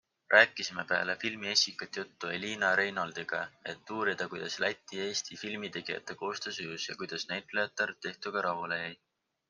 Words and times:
Rääkisime 0.33 0.83
peale 0.91 1.15
filmi 1.23 1.49
esikat 1.51 1.99
juttu 2.01 2.31
Elina 2.37 2.71
Reinoldiga, 2.79 3.43
et 3.73 3.93
uurida 3.99 4.29
kuidas 4.33 4.57
Läti-Eesti 4.67 5.41
filmitegijate 5.45 6.19
koostöö 6.25 6.59
sujus 6.61 6.91
ja 6.91 7.01
kuidas 7.03 7.31
näitlejatar 7.35 7.97
tehtuga 8.09 8.47
rahule 8.51 8.85
jäi. 8.87 8.95